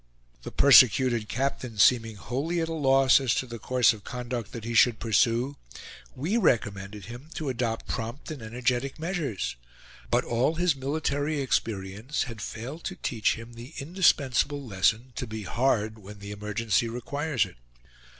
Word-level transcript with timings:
The 0.41 0.49
persecuted 0.51 1.29
captain 1.29 1.77
seeming 1.77 2.15
wholly 2.15 2.59
at 2.59 2.67
a 2.67 2.73
loss 2.73 3.19
as 3.21 3.35
to 3.35 3.45
the 3.45 3.59
course 3.59 3.93
of 3.93 4.03
conduct 4.03 4.51
that 4.51 4.63
he 4.63 4.73
should 4.73 4.99
pursue, 4.99 5.57
we 6.15 6.37
recommended 6.37 7.05
him 7.05 7.29
to 7.35 7.49
adopt 7.49 7.85
prompt 7.87 8.31
and 8.31 8.41
energetic 8.41 8.97
measures; 8.97 9.57
but 10.09 10.23
all 10.23 10.55
his 10.55 10.75
military 10.75 11.39
experience 11.39 12.23
had 12.23 12.41
failed 12.41 12.83
to 12.85 12.95
teach 12.95 13.35
him 13.35 13.53
the 13.53 13.75
indispensable 13.77 14.65
lesson 14.65 15.13
to 15.17 15.27
be 15.27 15.43
"hard," 15.43 15.99
when 15.99 16.17
the 16.17 16.31
emergency 16.31 16.89
requires 16.89 17.45
it. 17.45 17.57